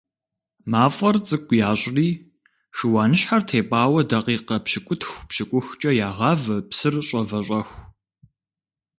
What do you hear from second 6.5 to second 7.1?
псыр